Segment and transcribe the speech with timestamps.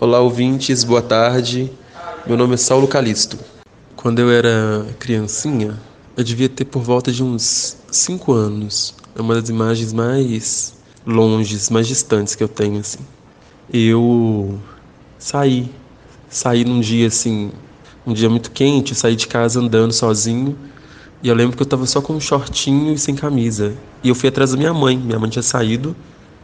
[0.00, 1.70] Olá, ouvintes, boa tarde.
[2.26, 3.38] Meu nome é Saulo Calisto.
[3.94, 5.78] Quando eu era criancinha,
[6.16, 8.94] eu devia ter por volta de uns 5 anos.
[9.14, 10.74] É uma das imagens mais
[11.06, 13.00] longes, mais distantes que eu tenho, assim.
[13.70, 14.58] Eu
[15.18, 15.70] saí,
[16.30, 17.52] saí num dia assim,
[18.06, 20.56] um dia muito quente, saí de casa andando sozinho.
[21.22, 23.74] E eu lembro que eu tava só com um shortinho e sem camisa.
[24.02, 24.96] E eu fui atrás da minha mãe.
[24.96, 25.94] Minha mãe tinha saído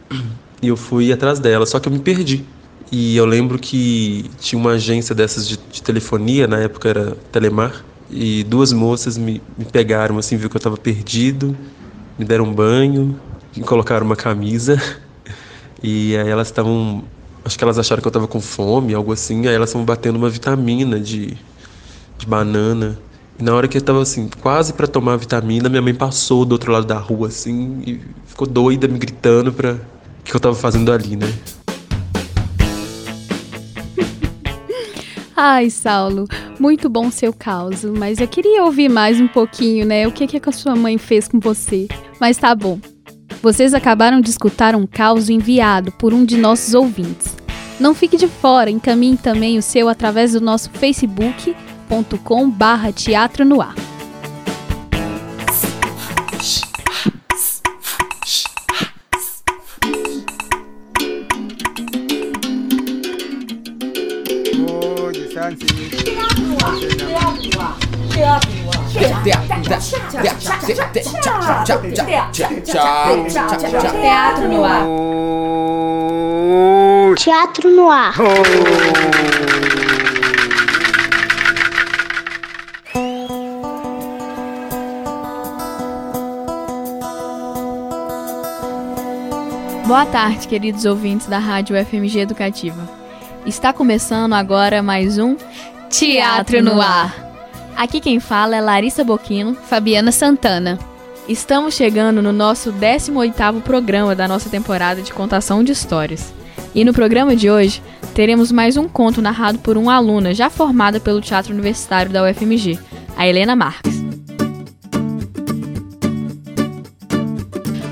[0.61, 2.45] e eu fui atrás dela, só que eu me perdi.
[2.91, 7.83] E eu lembro que tinha uma agência dessas de, de telefonia, na época era Telemar,
[8.09, 11.55] e duas moças me, me pegaram, assim, viu que eu estava perdido,
[12.17, 13.19] me deram um banho,
[13.55, 14.81] me colocaram uma camisa,
[15.83, 17.03] e aí elas estavam,
[17.43, 20.15] acho que elas acharam que eu estava com fome, algo assim, aí elas estavam batendo
[20.15, 21.37] uma vitamina de,
[22.17, 22.97] de banana.
[23.39, 26.43] E na hora que eu estava assim, quase para tomar a vitamina, minha mãe passou
[26.43, 29.79] do outro lado da rua, assim, e ficou doida, me gritando para o
[30.23, 31.31] que eu estava fazendo ali, né?
[35.37, 36.25] Ai, Saulo,
[36.59, 40.07] muito bom seu caos, mas eu queria ouvir mais um pouquinho, né?
[40.07, 41.87] O que, que a sua mãe fez com você?
[42.19, 42.79] Mas tá bom.
[43.39, 47.35] Vocês acabaram de escutar um caos enviado por um de nossos ouvintes.
[47.79, 50.71] Não fique de fora, encaminhe também o seu através do nosso
[51.87, 53.73] facebook.com barra teatro no ar.
[73.91, 74.85] Teatro no ar.
[77.15, 78.13] Teatro no ar.
[89.87, 92.89] Boa tarde, queridos ouvintes da Rádio FMG Educativa.
[93.45, 95.37] Está começando agora mais um
[95.89, 97.15] Teatro no Ar.
[97.73, 100.77] Aqui quem fala é Larissa Boquino, Fabiana Santana.
[101.25, 106.33] Estamos chegando no nosso 18º programa da nossa temporada de contação de histórias.
[106.75, 107.81] E no programa de hoje,
[108.13, 112.77] teremos mais um conto narrado por uma aluna já formada pelo Teatro Universitário da UFMG,
[113.15, 114.05] a Helena Marques.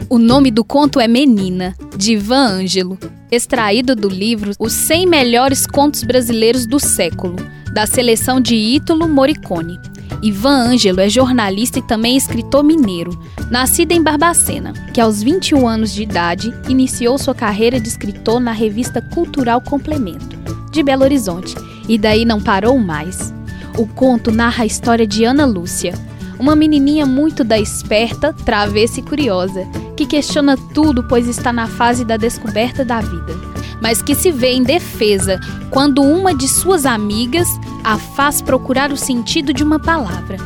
[0.10, 2.98] O nome do conto é Menina, de Ivan Ângelo,
[3.32, 7.36] extraído do livro Os 100 Melhores Contos Brasileiros do Século,
[7.72, 9.80] da seleção de Ítalo Morricone.
[10.22, 13.18] Ivan Ângelo é jornalista e também escritor mineiro,
[13.50, 18.52] nascido em Barbacena, que aos 21 anos de idade iniciou sua carreira de escritor na
[18.52, 20.38] revista Cultural Complemento,
[20.72, 21.56] de Belo Horizonte,
[21.88, 23.34] e daí não parou mais.
[23.78, 25.94] O conto narra a história de Ana Lúcia,
[26.40, 32.04] uma menininha muito da esperta, travessa e curiosa, que questiona tudo pois está na fase
[32.04, 33.34] da descoberta da vida,
[33.82, 35.40] mas que se vê em defesa
[35.70, 37.48] quando uma de suas amigas
[37.84, 40.38] a faz procurar o sentido de uma palavra.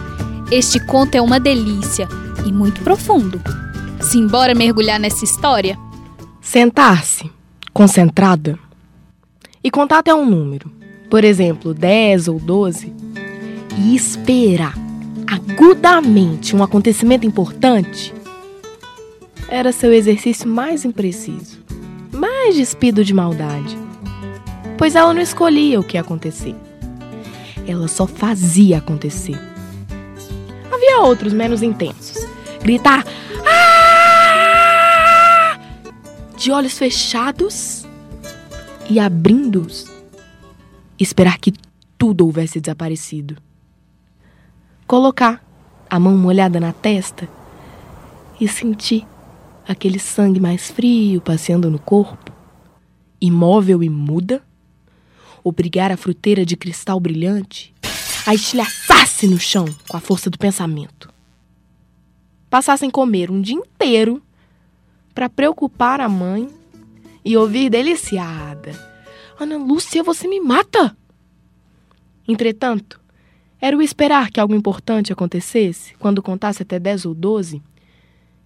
[0.52, 2.08] Este conto é uma delícia
[2.46, 3.42] e muito profundo.
[4.02, 5.78] Simbora mergulhar nessa história?
[6.42, 7.30] Sentar-se,
[7.74, 8.58] concentrada,
[9.64, 10.72] e contar até um número,
[11.10, 12.94] por exemplo, 10 ou 12,
[13.78, 14.74] e esperar
[15.28, 18.14] agudamente um acontecimento importante,
[19.50, 21.60] era seu exercício mais impreciso,
[22.12, 23.78] mais despido de maldade.
[24.78, 26.56] Pois ela não escolhia o que ia acontecer.
[27.68, 29.38] Ela só fazia acontecer.
[30.72, 32.26] Havia outros menos intensos.
[32.62, 33.06] Gritar
[33.46, 33.70] ah!
[36.38, 37.86] de olhos fechados
[38.90, 39.86] e abrindo-os.
[40.98, 41.54] Esperar que
[41.98, 43.36] tudo houvesse desaparecido
[44.90, 45.40] colocar
[45.88, 47.30] a mão molhada na testa
[48.42, 49.06] e sentir
[49.68, 52.32] aquele sangue mais frio passeando no corpo,
[53.22, 54.42] imóvel e muda,
[55.44, 57.74] obrigar a fruteira de cristal brilhante
[58.26, 61.12] a estilhaçar-se no chão com a força do pensamento.
[62.50, 64.22] Passassem comer um dia inteiro
[65.14, 66.50] para preocupar a mãe
[67.24, 68.72] e ouvir deliciada:
[69.40, 70.96] Ana Lúcia, você me mata!
[72.28, 73.00] Entretanto,
[73.62, 77.62] era o esperar que algo importante acontecesse quando contasse até 10 ou 12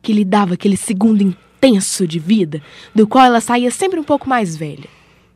[0.04, 2.62] que lhe dava aquele segundo intenso de vida,
[2.94, 4.90] do qual ela saía sempre um pouco mais velha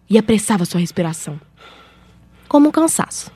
[0.10, 1.40] e apressava sua respiração.
[2.50, 3.32] Como um cansaço.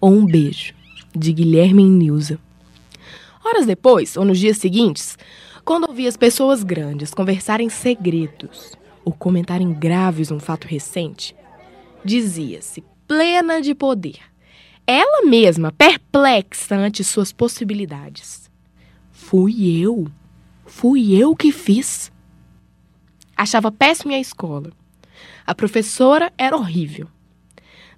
[0.00, 0.72] Ou um beijo,
[1.14, 2.38] de Guilherme e Nilza.
[3.44, 5.18] Horas depois, ou nos dias seguintes,
[5.64, 8.72] quando ouvia as pessoas grandes conversarem segredos
[9.04, 11.34] ou comentarem graves um fato recente,
[12.04, 14.20] dizia-se, plena de poder,
[14.86, 18.50] ela mesma perplexa ante suas possibilidades.
[19.10, 20.06] Fui eu.
[20.66, 22.10] Fui eu que fiz.
[23.36, 24.72] Achava péssima a escola.
[25.46, 27.06] A professora era horrível.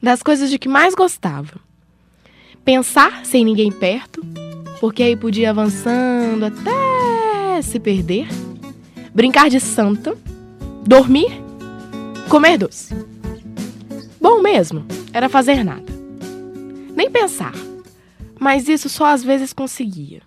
[0.02, 1.60] Das coisas de que mais gostava.
[2.64, 4.22] Pensar sem ninguém perto,
[4.80, 8.26] porque aí podia avançando até se perder.
[9.14, 10.16] Brincar de santa,
[10.84, 11.30] dormir,
[12.28, 12.94] comer doce.
[14.20, 15.84] Bom mesmo era fazer nada.
[16.94, 17.54] Nem pensar.
[18.38, 20.22] Mas isso só às vezes conseguia.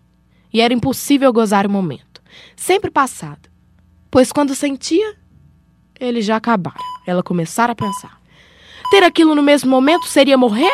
[0.52, 2.09] E era impossível gozar o momento.
[2.56, 3.50] Sempre passado.
[4.12, 5.16] Pois quando sentia,
[6.00, 6.78] ele já acabara.
[7.06, 8.20] Ela começara a pensar.
[8.90, 10.72] Ter aquilo no mesmo momento seria morrer?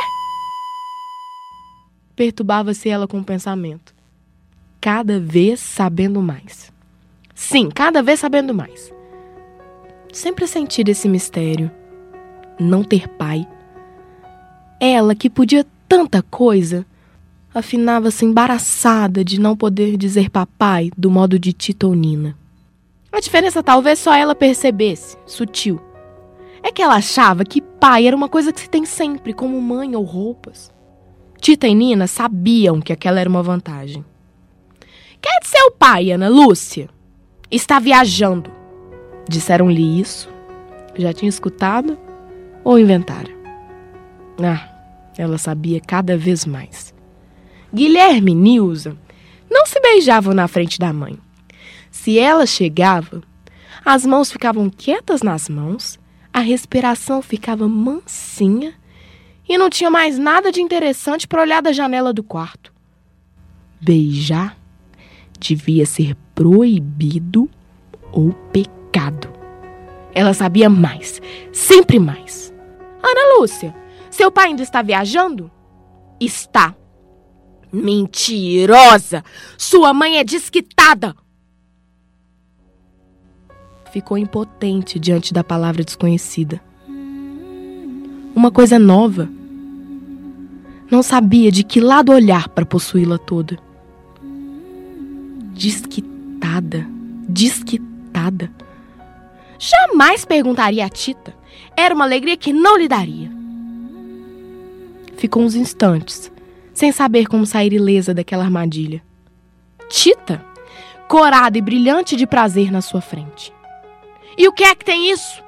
[2.16, 3.94] Perturbava-se ela com o pensamento.
[4.80, 6.72] Cada vez sabendo mais.
[7.34, 8.94] Sim, cada vez sabendo mais.
[10.14, 11.70] Sempre sentir esse mistério.
[12.58, 13.46] Não ter pai.
[14.80, 16.86] Ela que podia tanta coisa,
[17.60, 22.38] afinava-se embaraçada de não poder dizer papai do modo de Tita ou Nina.
[23.12, 25.80] A diferença talvez só ela percebesse, sutil.
[26.62, 29.96] É que ela achava que pai era uma coisa que se tem sempre, como mãe
[29.96, 30.72] ou roupas.
[31.40, 34.04] Tita e Nina sabiam que aquela era uma vantagem.
[35.28, 36.88] É de seu pai, Ana Lúcia?
[37.52, 38.52] Está viajando.
[39.28, 40.30] Disseram-lhe isso?
[40.96, 41.98] Já tinha escutado?
[42.64, 43.34] Ou inventaram?
[44.42, 44.70] Ah,
[45.18, 46.95] ela sabia cada vez mais.
[47.76, 48.96] Guilherme e Nilza
[49.52, 51.20] não se beijavam na frente da mãe.
[51.92, 53.22] Se ela chegava,
[53.84, 56.00] as mãos ficavam quietas nas mãos,
[56.32, 58.74] a respiração ficava mansinha
[59.48, 62.72] e não tinha mais nada de interessante para olhar da janela do quarto.
[63.82, 64.58] Beijar
[65.38, 67.50] devia ser proibido
[68.10, 69.28] ou pecado.
[70.14, 72.54] Ela sabia mais, sempre mais.
[73.04, 73.76] Ana Lúcia,
[74.10, 75.52] seu pai ainda está viajando?
[76.22, 76.74] Está.
[77.76, 79.24] Mentirosa!
[79.58, 81.16] Sua mãe é desquitada!
[83.96, 86.60] ficou impotente diante da palavra desconhecida.
[88.36, 89.30] Uma coisa nova.
[90.92, 93.58] Não sabia de que lado olhar para possuí-la toda.
[95.54, 96.86] Desquitada,
[97.30, 98.52] desquitada.
[99.58, 101.34] Jamais perguntaria a Tita.
[101.78, 103.32] Era uma alegria que não lhe daria.
[105.16, 106.30] Ficou uns instantes,
[106.76, 109.02] sem saber como sair ilesa daquela armadilha.
[109.90, 110.44] Tita,
[111.08, 113.52] corada e brilhante de prazer na sua frente.
[114.38, 115.42] E o que é que tem isso?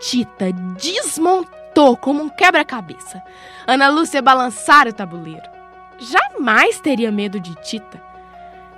[0.00, 3.22] Tita desmontou como um quebra-cabeça.
[3.64, 5.48] Ana Lúcia balançara o tabuleiro.
[6.00, 8.02] Jamais teria medo de Tita.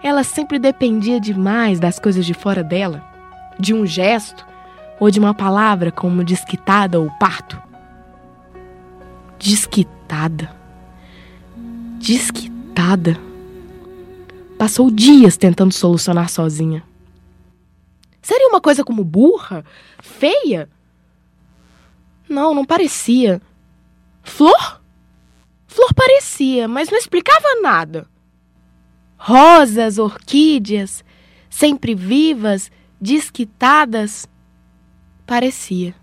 [0.03, 3.03] Ela sempre dependia demais das coisas de fora dela,
[3.59, 4.47] de um gesto
[5.01, 7.61] ou de uma palavra como desquitada ou parto.
[9.39, 10.64] Desquitada.
[12.05, 13.19] Desquitada.
[14.59, 16.85] Passou dias tentando solucionar sozinha.
[18.21, 19.65] Seria uma coisa como burra?
[20.03, 20.69] Feia?
[22.29, 23.41] Não, não parecia.
[24.23, 24.83] Flor?
[25.67, 28.07] Flor parecia, mas não explicava nada.
[29.17, 31.03] Rosas, orquídeas,
[31.49, 34.29] sempre vivas, desquitadas.
[35.25, 35.95] Parecia.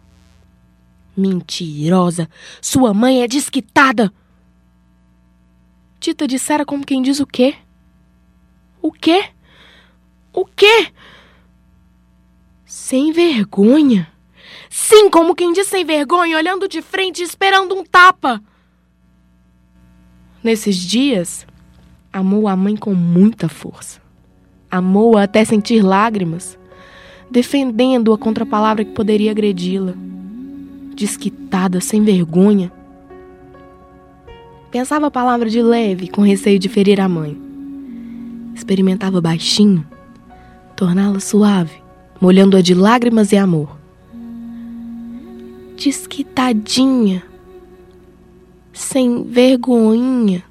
[1.15, 2.27] Mentirosa!
[2.59, 4.11] Sua mãe é desquitada!
[6.01, 7.53] Tita dissera como quem diz o quê?
[8.81, 9.25] O quê?
[10.33, 10.87] O quê?
[12.65, 14.11] Sem vergonha?
[14.67, 18.41] Sim, como quem diz sem vergonha, olhando de frente esperando um tapa.
[20.43, 21.45] Nesses dias,
[22.11, 24.01] amou a mãe com muita força.
[24.71, 26.57] Amou-a até sentir lágrimas,
[27.29, 29.93] defendendo-a contra a palavra que poderia agredi-la.
[30.95, 32.71] Desquitada, sem vergonha.
[34.71, 37.37] Pensava a palavra de leve, com receio de ferir a mãe.
[38.55, 39.85] Experimentava baixinho,
[40.75, 41.81] torná-la suave
[42.21, 43.75] molhando-a de lágrimas e amor.
[45.75, 47.23] Diz que tadinha,
[48.71, 50.43] sem vergonhinha.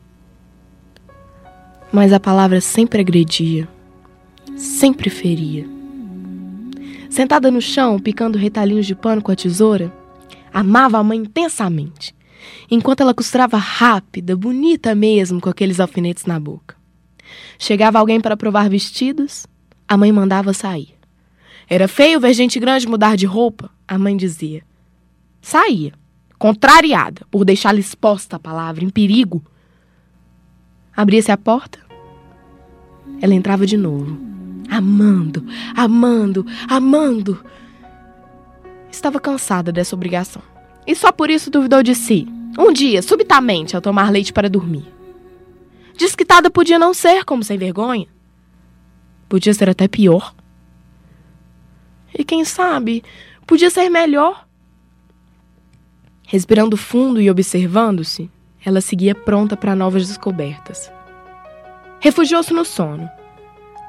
[1.92, 3.68] Mas a palavra sempre agredia,
[4.56, 5.64] sempre feria.
[7.08, 9.92] Sentada no chão, picando retalhinhos de pano com a tesoura,
[10.52, 12.14] amava a mãe intensamente,
[12.70, 16.76] enquanto ela costurava rápida, bonita mesmo, com aqueles alfinetes na boca.
[17.59, 19.47] Chegava alguém para provar vestidos,
[19.87, 20.94] a mãe mandava sair.
[21.68, 24.62] Era feio ver gente grande mudar de roupa, a mãe dizia.
[25.40, 25.92] Saía,
[26.38, 29.44] contrariada por deixá-la exposta a palavra, em perigo.
[30.97, 31.78] Abria-se a porta,
[33.20, 34.18] ela entrava de novo,
[34.68, 35.44] amando,
[35.76, 37.44] amando, amando.
[38.90, 40.42] Estava cansada dessa obrigação.
[40.90, 42.26] E só por isso duvidou de si.
[42.59, 44.92] Um dia, subitamente, ao tomar leite para dormir.
[45.97, 48.09] Desquitada podia não ser como sem vergonha.
[49.28, 50.35] Podia ser até pior.
[52.12, 53.04] E quem sabe,
[53.47, 54.49] podia ser melhor.
[56.26, 58.28] Respirando fundo e observando-se,
[58.64, 60.90] ela seguia pronta para novas descobertas.
[62.00, 63.09] Refugiou-se no sono.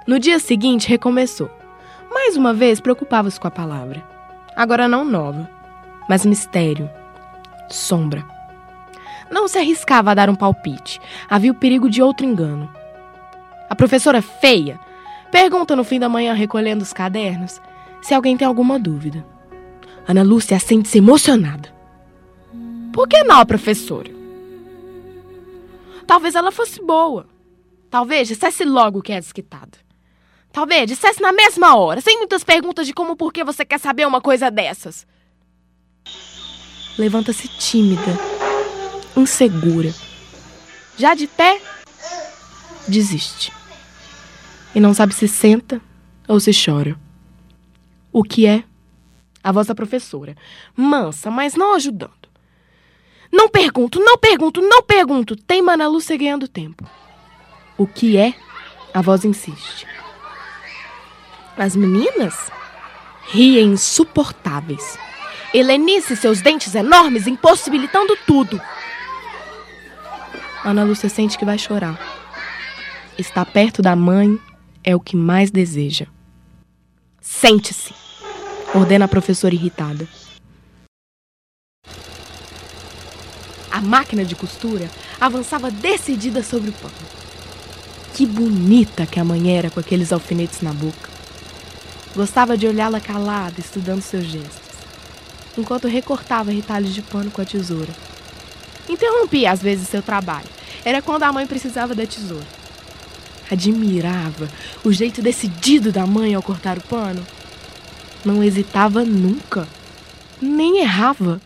[0.06, 1.50] No dia seguinte, recomeçou.
[2.14, 4.08] Mais uma vez, preocupava-se com a palavra.
[4.56, 5.50] Agora não nova,
[6.08, 6.90] mas mistério,
[7.70, 8.26] sombra.
[9.30, 11.00] Não se arriscava a dar um palpite.
[11.30, 12.70] Havia o perigo de outro engano.
[13.70, 14.80] A professora feia
[15.32, 17.62] pergunta no fim da manhã, recolhendo os cadernos,
[18.02, 19.26] se alguém tem alguma dúvida.
[20.06, 21.74] Ana Lúcia sente-se emocionada.
[22.92, 24.12] Por que não, professora?
[26.06, 27.26] Talvez ela fosse boa.
[27.90, 29.78] Talvez dissesse logo que é desquitada.
[30.52, 34.06] Talvez dissesse na mesma hora, sem muitas perguntas de como por que você quer saber
[34.06, 35.08] uma coisa dessas.
[36.98, 38.18] Levanta-se tímida,
[39.16, 39.94] insegura.
[40.98, 41.62] Já de pé,
[42.88, 43.52] desiste.
[44.76, 45.82] E não sabe se senta
[46.28, 46.98] ou se chora.
[48.12, 48.64] O que é?
[49.44, 50.36] A voz da professora,
[50.76, 52.30] mansa, mas não ajudando.
[53.32, 55.36] Não pergunto, não pergunto, não pergunto.
[55.36, 56.88] Tem Ana Lúcia ganhando tempo.
[57.78, 58.34] O que é?
[58.94, 59.88] A voz insiste.
[61.58, 62.52] As meninas
[63.32, 64.98] riem insuportáveis.
[65.54, 68.62] Helenice seus dentes enormes impossibilitando tudo.
[70.64, 72.00] Ana Lúcia sente que vai chorar.
[73.18, 74.40] Estar perto da mãe
[74.84, 76.06] é o que mais deseja.
[77.20, 77.94] Sente-se,
[78.74, 80.08] ordena a professora irritada.
[83.70, 84.90] A máquina de costura
[85.20, 86.94] avançava decidida sobre o pano.
[88.14, 91.10] Que bonita que a mãe era com aqueles alfinetes na boca.
[92.16, 94.71] Gostava de olhá-la calada, estudando seus gestos,
[95.58, 97.92] enquanto recortava retalhos de pano com a tesoura.
[98.88, 100.48] Interrompia às vezes seu trabalho.
[100.84, 102.46] Era quando a mãe precisava da tesoura.
[103.52, 104.50] Admirava
[104.84, 107.26] o jeito decidido da mãe ao cortar o pano.
[108.24, 109.68] Não hesitava nunca,
[110.42, 111.42] nem errava.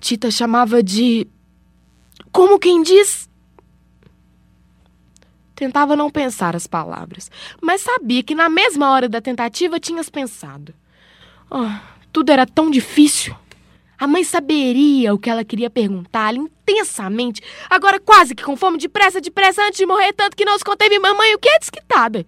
[0.00, 1.26] Tita chamava de.
[2.30, 3.28] Como quem diz.
[5.54, 7.30] Tentava não pensar as palavras,
[7.60, 10.72] mas sabia que na mesma hora da tentativa tinhas pensado.
[11.50, 11.68] Oh,
[12.12, 13.34] tudo era tão difícil.
[13.98, 19.20] A mãe saberia o que ela queria perguntar-lhe intensamente, agora quase que com fome, depressa,
[19.20, 22.24] depressa, antes de morrer, tanto que não se conteve mamãe o que é desquitada.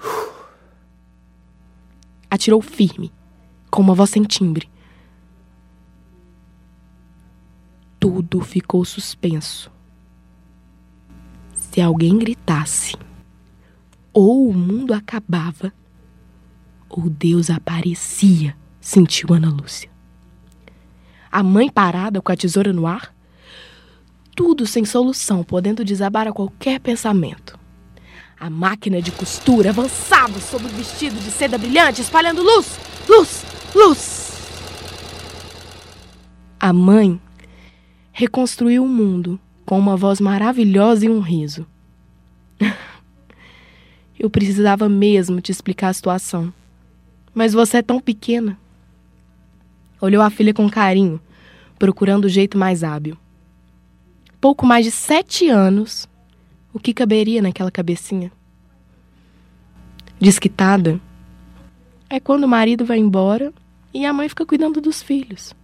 [2.28, 3.12] Atirou firme,
[3.70, 4.68] com uma voz sem timbre.
[8.00, 9.70] Tudo ficou suspenso.
[11.54, 12.96] Se alguém gritasse,
[14.12, 15.72] ou o mundo acabava,
[16.88, 19.92] ou Deus aparecia, sentiu Ana Lúcia
[21.32, 23.14] a mãe parada com a tesoura no ar?
[24.36, 27.58] Tudo sem solução, podendo desabar a qualquer pensamento.
[28.38, 34.32] A máquina de costura avançava sobre o vestido de seda brilhante, espalhando luz, luz, luz.
[36.60, 37.18] A mãe
[38.12, 41.66] reconstruiu o mundo com uma voz maravilhosa e um riso.
[44.18, 46.52] Eu precisava mesmo te explicar a situação.
[47.34, 48.58] Mas você é tão pequena.
[50.02, 51.20] Olhou a filha com carinho,
[51.78, 53.16] procurando o jeito mais hábil.
[54.40, 56.08] Pouco mais de sete anos,
[56.74, 58.32] o que caberia naquela cabecinha?
[60.20, 61.00] Desquitada
[62.10, 63.52] é quando o marido vai embora
[63.94, 65.54] e a mãe fica cuidando dos filhos.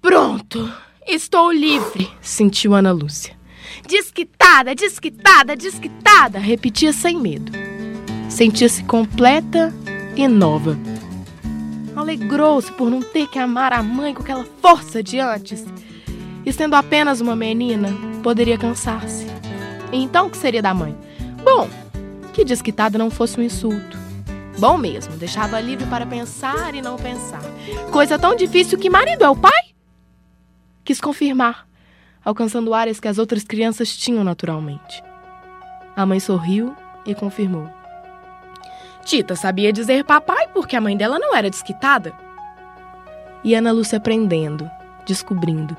[0.00, 0.72] Pronto!
[1.06, 2.10] Estou livre!
[2.22, 3.36] sentiu Ana Lúcia.
[3.86, 6.38] Desquitada, desquitada, desquitada!
[6.38, 7.52] repetia sem medo.
[8.30, 9.74] Sentia-se completa
[10.16, 10.74] e nova
[12.08, 15.64] alegrou-se por não ter que amar a mãe com aquela força de antes.
[16.44, 17.90] E sendo apenas uma menina,
[18.22, 19.26] poderia cansar-se.
[19.92, 20.96] Então o que seria da mãe?
[21.44, 21.68] Bom,
[22.32, 23.98] que desquitada não fosse um insulto.
[24.58, 27.42] Bom mesmo, deixava livre para pensar e não pensar.
[27.92, 29.74] Coisa tão difícil que marido é o pai?
[30.84, 31.68] Quis confirmar,
[32.24, 35.02] alcançando áreas que as outras crianças tinham naturalmente.
[35.94, 36.74] A mãe sorriu
[37.04, 37.77] e confirmou.
[39.08, 42.12] Tita sabia dizer papai porque a mãe dela não era desquitada.
[43.42, 44.70] E Ana Lúcia aprendendo,
[45.06, 45.74] descobrindo.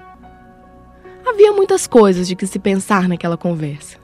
[1.23, 3.99] Havia muitas coisas de que se pensar naquela conversa.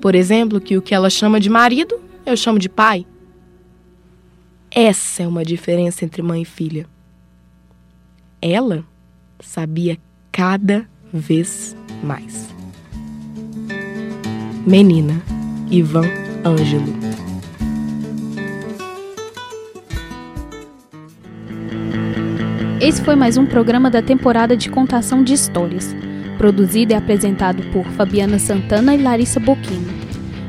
[0.00, 3.04] Por exemplo, que o que ela chama de marido, eu chamo de pai.
[4.70, 6.86] Essa é uma diferença entre mãe e filha.
[8.40, 8.82] Ela
[9.40, 9.98] sabia
[10.32, 12.48] cada vez mais.
[14.66, 15.22] Menina,
[15.70, 16.06] Ivan
[16.42, 17.15] Ângelo.
[22.78, 25.96] Esse foi mais um programa da temporada de contação de histórias.
[26.36, 29.88] Produzido e apresentado por Fabiana Santana e Larissa Boquino.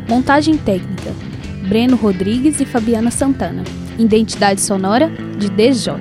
[0.10, 1.14] Montagem técnica:
[1.70, 3.64] Breno Rodrigues e Fabiana Santana.
[3.98, 5.94] Identidade sonora de DJ.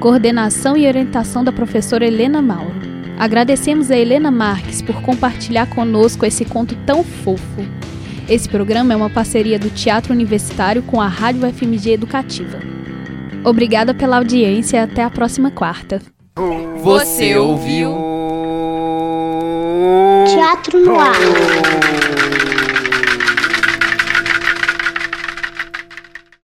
[0.00, 2.80] Coordenação e orientação da professora Helena Mauro.
[3.18, 7.66] Agradecemos a Helena Marques por compartilhar conosco esse conto tão fofo.
[8.26, 12.79] Esse programa é uma parceria do Teatro Universitário com a Rádio FMG Educativa.
[13.44, 16.00] Obrigada pela audiência e até a próxima quarta.
[16.82, 17.96] Você ouviu?
[20.26, 21.16] Teatro no ar.